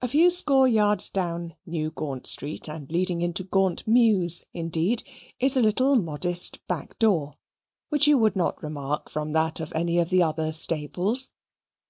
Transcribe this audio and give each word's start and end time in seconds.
A 0.00 0.08
few 0.08 0.30
score 0.30 0.66
yards 0.66 1.10
down 1.10 1.54
New 1.66 1.90
Gaunt 1.90 2.26
Street, 2.26 2.66
and 2.66 2.90
leading 2.90 3.20
into 3.20 3.44
Gaunt 3.44 3.86
Mews 3.86 4.46
indeed, 4.54 5.02
is 5.38 5.54
a 5.54 5.60
little 5.60 5.96
modest 5.96 6.66
back 6.66 6.98
door, 6.98 7.34
which 7.90 8.06
you 8.08 8.16
would 8.16 8.36
not 8.36 8.62
remark 8.62 9.10
from 9.10 9.32
that 9.32 9.60
of 9.60 9.70
any 9.74 9.98
of 9.98 10.08
the 10.08 10.22
other 10.22 10.50
stables. 10.50 11.28